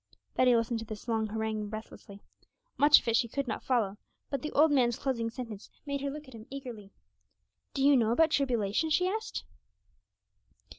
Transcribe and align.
Betty 0.33 0.55
listened 0.55 0.79
to 0.79 0.85
this 0.85 1.07
long 1.07 1.27
harangue 1.27 1.69
breathlessly. 1.69 2.23
Much 2.75 2.99
of 2.99 3.07
it 3.07 3.15
she 3.15 3.27
could 3.27 3.47
not 3.47 3.61
follow, 3.63 3.97
but 4.31 4.41
the 4.41 4.51
old 4.53 4.71
man's 4.71 4.97
closing 4.97 5.29
sentence 5.29 5.69
made 5.85 6.01
her 6.01 6.09
look 6.09 6.27
at 6.27 6.33
him 6.33 6.47
eagerly. 6.49 6.89
'Do 7.75 7.83
you 7.85 7.95
know 7.95 8.09
about 8.11 8.31
tribulation?' 8.31 8.89
she 8.89 9.07
asked. 9.07 9.43